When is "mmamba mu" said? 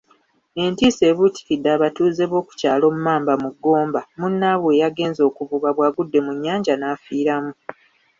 2.95-3.49